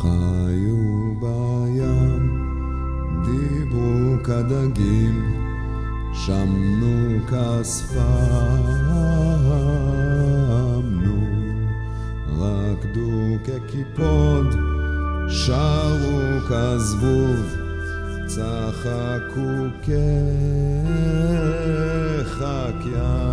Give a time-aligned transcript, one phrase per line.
[0.00, 2.24] חיו בים,
[3.24, 5.16] דיברו כדגים,
[6.12, 8.00] שמנו כספמנו,
[12.38, 14.54] רקדו כקיפוד,
[15.28, 17.40] שרו כזבוב,
[18.26, 19.52] צחקו
[22.32, 23.29] כחקיין.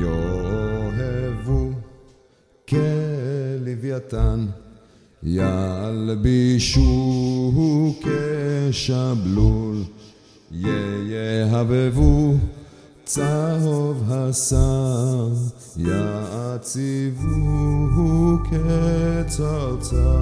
[0.00, 1.70] יאהבו
[2.68, 4.46] כלוויתן,
[5.22, 6.82] ילבישו
[8.00, 9.82] כשבלול,
[10.50, 12.34] יהבבו
[13.04, 15.28] צהוב השר,
[15.76, 17.26] יעציבו
[19.26, 20.16] כצרצר.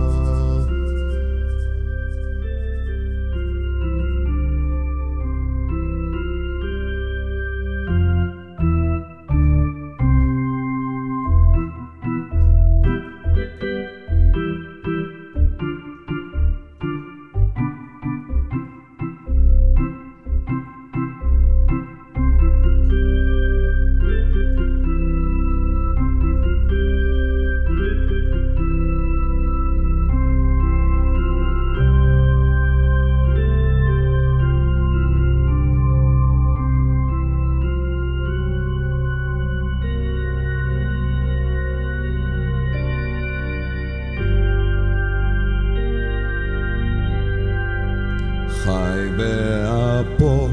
[50.04, 50.48] באפו,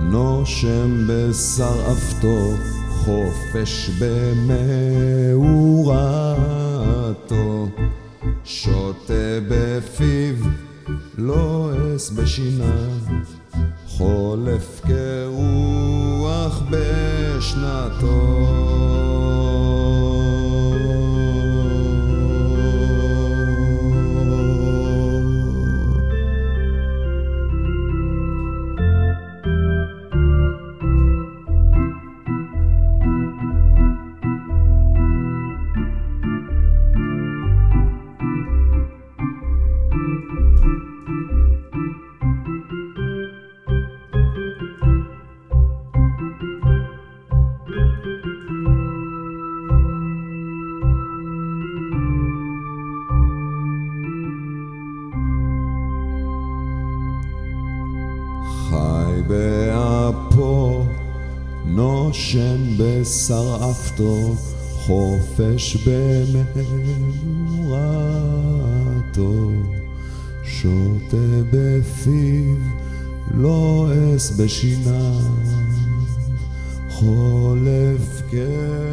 [0.00, 2.50] נושם בשרעפתו,
[2.88, 3.90] חופש
[5.32, 6.08] במאורתו,
[8.44, 10.34] שותה בפיו,
[11.18, 12.90] לועס בשיניו,
[13.86, 18.65] חולף כרוח בשנתו.
[61.76, 64.34] נושם בשרעפתו,
[64.72, 65.76] חופש
[67.66, 67.90] במאורתו,
[70.44, 71.16] שותה
[71.52, 72.56] בפיו,
[73.34, 75.20] לועס בשיניו,
[76.90, 78.85] חולף כרוח